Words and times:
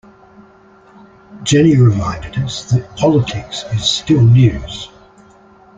Jenny 1.43 1.77
reminded 1.77 2.35
us 2.39 2.71
that 2.71 2.97
politics 2.97 3.63
is 3.71 3.87
still 3.87 4.23
news. 4.23 4.89